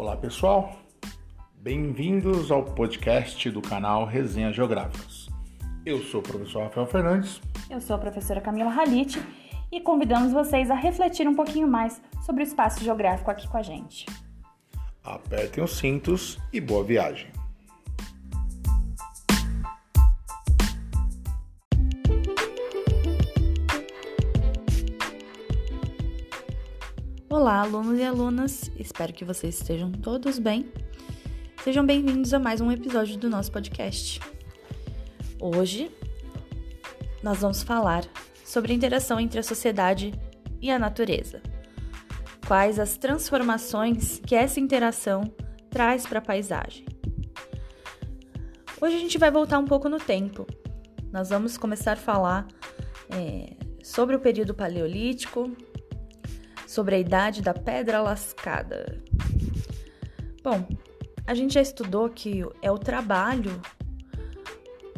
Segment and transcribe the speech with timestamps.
[0.00, 0.72] Olá pessoal,
[1.56, 5.28] bem-vindos ao podcast do canal Resenha Geográficas.
[5.84, 7.38] Eu sou o professor Rafael Fernandes.
[7.68, 9.22] Eu sou a professora Camila Halite
[9.70, 13.62] e convidamos vocês a refletir um pouquinho mais sobre o espaço geográfico aqui com a
[13.62, 14.06] gente.
[15.04, 17.30] Apertem os cintos e boa viagem.
[27.32, 30.68] Olá, alunos e alunas, espero que vocês estejam todos bem.
[31.62, 34.20] Sejam bem-vindos a mais um episódio do nosso podcast.
[35.40, 35.92] Hoje
[37.22, 38.04] nós vamos falar
[38.44, 40.12] sobre a interação entre a sociedade
[40.60, 41.40] e a natureza.
[42.48, 45.32] Quais as transformações que essa interação
[45.70, 46.84] traz para a paisagem.
[48.80, 50.48] Hoje a gente vai voltar um pouco no tempo.
[51.12, 52.48] Nós vamos começar a falar
[53.08, 53.54] é,
[53.84, 55.56] sobre o período paleolítico,
[56.70, 58.96] sobre a idade da pedra lascada.
[60.40, 60.64] Bom,
[61.26, 63.60] a gente já estudou que é o trabalho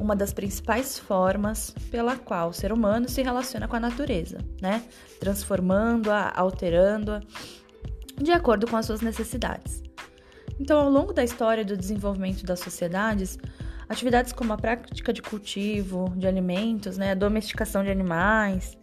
[0.00, 4.82] uma das principais formas pela qual o ser humano se relaciona com a natureza, né?
[5.20, 7.20] Transformando-a, alterando-a
[8.20, 9.80] de acordo com as suas necessidades.
[10.58, 13.38] Então, ao longo da história do desenvolvimento das sociedades,
[13.88, 18.76] atividades como a prática de cultivo de alimentos, né, a domesticação de animais,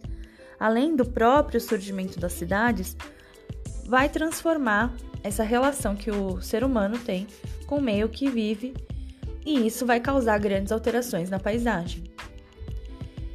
[0.58, 2.96] além do próprio surgimento das cidades,
[3.86, 7.26] vai transformar essa relação que o ser humano tem
[7.66, 8.74] com o meio que vive,
[9.44, 12.04] e isso vai causar grandes alterações na paisagem.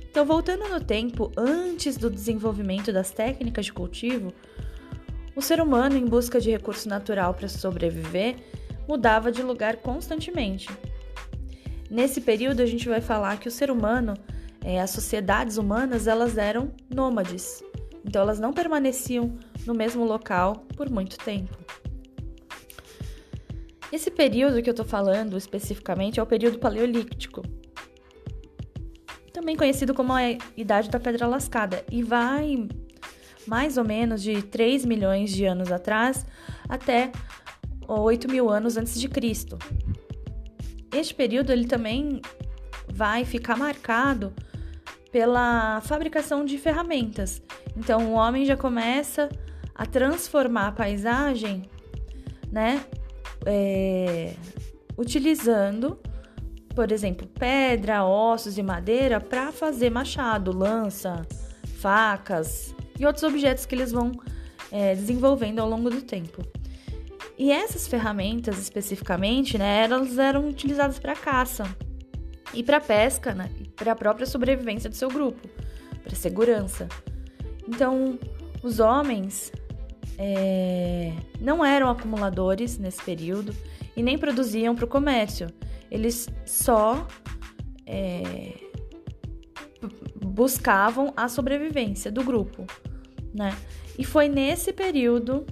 [0.10, 4.32] Então, voltando no tempo, antes do desenvolvimento das técnicas de cultivo,
[5.36, 8.36] o ser humano, em busca de recurso natural para sobreviver,
[8.88, 10.70] mudava de lugar constantemente.
[11.90, 14.14] Nesse período, a gente vai falar que o ser humano
[14.64, 17.64] é, as sociedades humanas elas eram nômades,
[18.06, 21.58] então elas não permaneciam no mesmo local por muito tempo.
[23.92, 27.44] Esse período que eu estou falando especificamente é o período paleolítico,
[29.32, 30.22] também conhecido como a
[30.56, 32.68] Idade da Pedra Lascada, e vai
[33.46, 36.26] mais ou menos de 3 milhões de anos atrás
[36.70, 37.12] até
[37.88, 39.58] 8 mil anos antes de Cristo.
[40.94, 42.22] Este período ele também
[42.88, 44.34] vai ficar marcado
[45.14, 47.40] pela fabricação de ferramentas.
[47.78, 49.30] Então o homem já começa
[49.76, 51.70] a transformar a paisagem,
[52.52, 52.84] né?
[53.46, 54.34] É,
[54.98, 56.00] utilizando,
[56.76, 61.22] por exemplo, pedra, ossos e madeira para fazer machado, lança,
[61.80, 64.14] facas e outros objetos que eles vão
[64.72, 66.42] é, desenvolvendo ao longo do tempo.
[67.38, 71.66] E essas ferramentas especificamente, né, elas eram utilizadas para caça
[72.54, 75.48] e para pesca, né, para a própria sobrevivência do seu grupo,
[76.04, 76.88] para segurança.
[77.68, 78.20] Então,
[78.62, 79.52] os homens
[80.18, 83.56] é, não eram acumuladores nesse período
[83.96, 85.48] e nem produziam para o comércio.
[85.90, 87.08] Eles só
[87.86, 88.54] é,
[90.16, 92.66] buscavam a sobrevivência do grupo,
[93.34, 93.56] né?
[93.98, 95.46] E foi nesse período,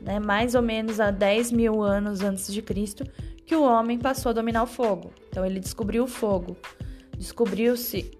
[0.00, 3.04] né, mais ou menos há 10 mil anos antes de Cristo,
[3.46, 5.12] que o homem passou a dominar o fogo.
[5.28, 6.56] Então ele descobriu o fogo
[7.16, 8.10] descobriu-se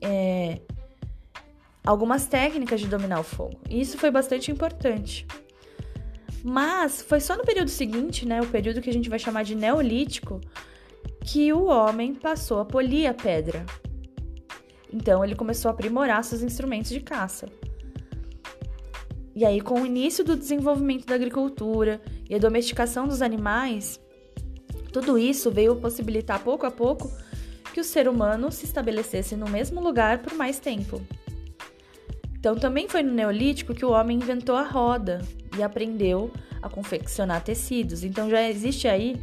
[0.00, 0.60] é,
[1.84, 3.58] algumas técnicas de dominar o fogo.
[3.68, 5.26] E isso foi bastante importante.
[6.44, 9.54] Mas foi só no período seguinte, né, o período que a gente vai chamar de
[9.54, 10.40] Neolítico,
[11.24, 13.64] que o homem passou a polir a pedra.
[14.92, 17.48] Então ele começou a aprimorar seus instrumentos de caça.
[19.34, 23.98] E aí, com o início do desenvolvimento da agricultura e a domesticação dos animais,
[24.92, 27.10] tudo isso veio possibilitar pouco a pouco
[27.72, 31.00] que o ser humano se estabelecesse no mesmo lugar por mais tempo.
[32.38, 35.22] Então, também foi no Neolítico que o homem inventou a roda
[35.56, 36.30] e aprendeu
[36.60, 38.04] a confeccionar tecidos.
[38.04, 39.16] Então, já existe aí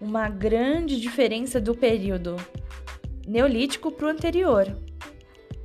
[0.00, 2.36] uma grande diferença do período
[3.26, 4.74] Neolítico para o anterior,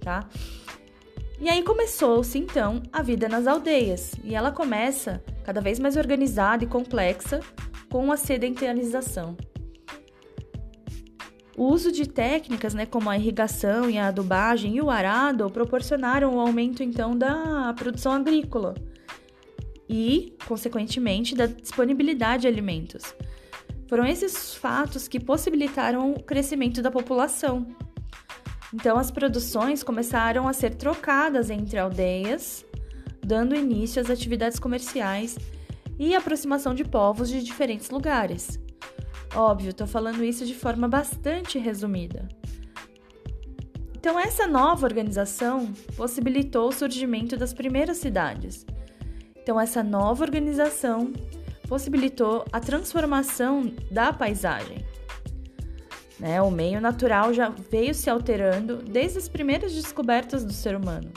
[0.02, 0.28] tá?
[1.40, 6.64] E aí começou-se então a vida nas aldeias, e ela começa cada vez mais organizada
[6.64, 7.40] e complexa
[7.90, 9.36] com a sedentarização.
[11.58, 16.36] O uso de técnicas, né, como a irrigação e a adubagem e o arado, proporcionaram
[16.36, 18.76] o aumento então da produção agrícola
[19.88, 23.16] e, consequentemente, da disponibilidade de alimentos.
[23.88, 27.66] Foram esses fatos que possibilitaram o crescimento da população.
[28.74, 32.66] Então, as produções começaram a ser trocadas entre aldeias,
[33.24, 35.38] dando início às atividades comerciais
[35.98, 38.60] e aproximação de povos de diferentes lugares.
[39.34, 42.28] Óbvio, estou falando isso de forma bastante resumida.
[43.96, 48.66] Então, essa nova organização possibilitou o surgimento das primeiras cidades.
[49.36, 51.12] Então, essa nova organização
[51.68, 54.86] possibilitou a transformação da paisagem.
[56.20, 56.42] Né?
[56.42, 61.12] O meio natural já veio se alterando desde as primeiras descobertas do ser humano.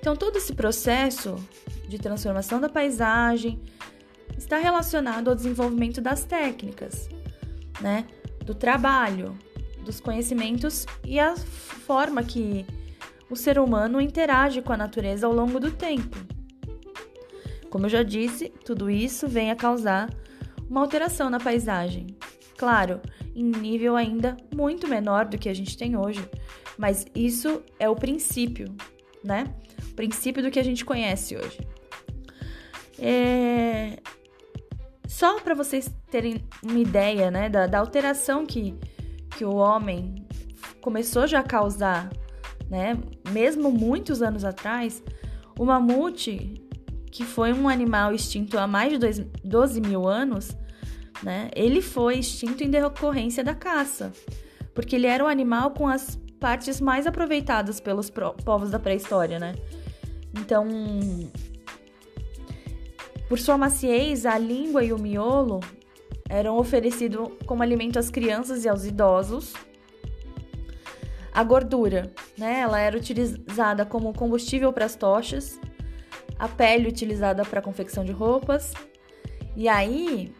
[0.00, 1.36] Então, todo esse processo
[1.94, 3.60] de transformação da paisagem
[4.36, 7.08] está relacionado ao desenvolvimento das técnicas,
[7.80, 8.06] né?
[8.44, 9.38] do trabalho,
[9.84, 12.66] dos conhecimentos e a forma que
[13.30, 16.16] o ser humano interage com a natureza ao longo do tempo.
[17.70, 20.10] Como eu já disse, tudo isso vem a causar
[20.68, 22.08] uma alteração na paisagem.
[22.56, 23.00] Claro,
[23.34, 26.28] em nível ainda muito menor do que a gente tem hoje,
[26.76, 28.74] mas isso é o princípio,
[29.22, 29.54] né?
[29.90, 31.58] O princípio do que a gente conhece hoje.
[32.98, 33.98] É...
[35.06, 38.76] Só para vocês terem uma ideia, né, da, da alteração que,
[39.36, 40.26] que o homem
[40.80, 42.10] começou já a causar,
[42.68, 42.98] né,
[43.30, 45.02] mesmo muitos anos atrás,
[45.58, 46.60] o mamute,
[47.12, 50.50] que foi um animal extinto há mais de dois, 12 mil anos,
[51.22, 54.12] né, ele foi extinto em decorrência da caça,
[54.74, 59.54] porque ele era um animal com as partes mais aproveitadas pelos povos da pré-história, né?
[60.38, 60.66] Então,
[63.28, 65.60] por sua maciez, a língua e o miolo
[66.28, 69.54] eram oferecidos como alimento às crianças e aos idosos.
[71.32, 72.60] A gordura, né?
[72.60, 75.58] Ela era utilizada como combustível para as tochas.
[76.38, 78.72] A pele utilizada para a confecção de roupas.
[79.56, 80.32] E aí,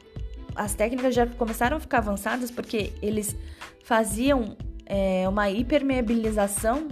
[0.55, 3.37] as técnicas já começaram a ficar avançadas porque eles
[3.83, 6.89] faziam é, uma hipermeabilização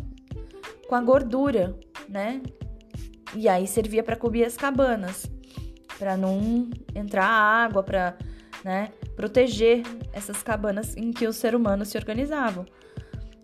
[0.89, 1.79] com a gordura,
[2.09, 2.43] né?
[3.35, 5.31] E aí servia para cobrir as cabanas
[5.99, 8.17] para não entrar água, para
[8.65, 12.65] né, proteger essas cabanas em que o ser humano se organizavam.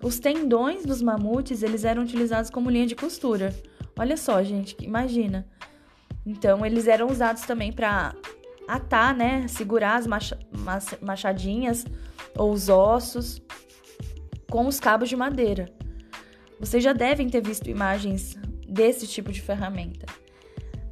[0.02, 3.54] Os tendões dos mamutes eles eram utilizados como linha de costura.
[3.98, 5.46] Olha só, gente, imagina.
[6.24, 8.14] Então eles eram usados também para
[8.68, 10.06] atar, né, segurar as
[11.00, 11.84] machadinhas
[12.36, 13.42] ou os ossos
[14.50, 15.66] com os cabos de madeira.
[16.60, 18.36] Vocês já devem ter visto imagens
[18.68, 20.06] desse tipo de ferramenta.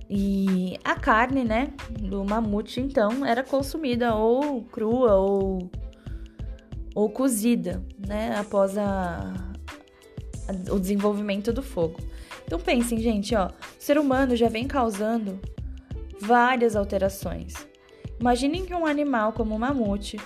[0.08, 5.70] E a carne, né, do mamute, então, era consumida ou crua ou,
[6.94, 9.34] ou cozida, né, após a,
[10.48, 11.98] a, o desenvolvimento do fogo.
[12.44, 15.40] Então pensem, gente, ó, o ser humano já vem causando
[16.20, 17.66] várias alterações.
[18.20, 20.18] Imaginem que um animal como o mamute,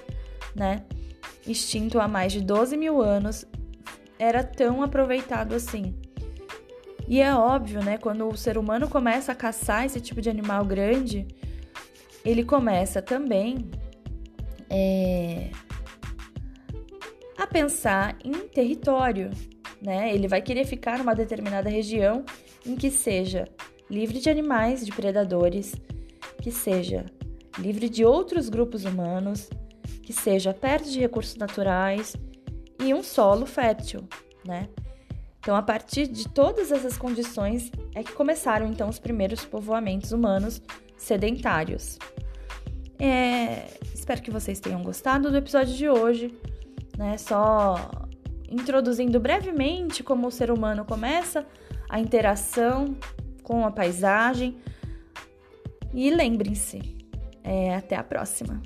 [0.54, 0.84] né,
[1.46, 3.46] extinto há mais de 12 mil anos,
[4.18, 5.94] era tão aproveitado assim.
[7.10, 7.98] E é óbvio, né?
[7.98, 11.26] Quando o ser humano começa a caçar esse tipo de animal grande,
[12.24, 13.68] ele começa também
[14.70, 15.50] é,
[17.36, 19.32] a pensar em território,
[19.82, 20.14] né?
[20.14, 22.24] Ele vai querer ficar numa determinada região
[22.64, 23.48] em que seja
[23.90, 25.74] livre de animais, de predadores,
[26.40, 27.06] que seja
[27.58, 29.50] livre de outros grupos humanos,
[30.04, 32.14] que seja perto de recursos naturais
[32.78, 34.08] e um solo fértil,
[34.46, 34.68] né?
[35.40, 40.62] Então, a partir de todas essas condições é que começaram então os primeiros povoamentos humanos
[40.96, 41.98] sedentários.
[42.98, 46.38] É, espero que vocês tenham gostado do episódio de hoje,
[46.96, 47.16] né?
[47.16, 47.90] Só
[48.50, 51.46] introduzindo brevemente como o ser humano começa
[51.88, 52.96] a interação
[53.42, 54.58] com a paisagem.
[55.94, 56.98] E lembrem-se,
[57.42, 58.60] é, até a próxima.